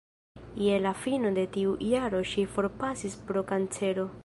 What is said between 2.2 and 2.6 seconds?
ŝi